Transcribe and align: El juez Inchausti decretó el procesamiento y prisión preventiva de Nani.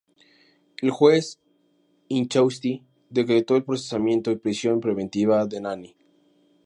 El 0.81 0.89
juez 0.89 1.39
Inchausti 2.07 2.83
decretó 3.11 3.55
el 3.55 3.63
procesamiento 3.63 4.31
y 4.31 4.37
prisión 4.37 4.79
preventiva 4.79 5.45
de 5.45 5.61
Nani. 5.61 5.95